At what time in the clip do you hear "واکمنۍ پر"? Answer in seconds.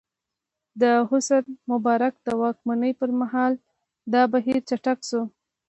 2.41-3.09